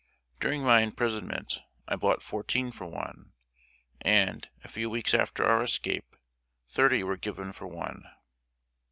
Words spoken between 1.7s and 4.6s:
I bought fourteen for one, and,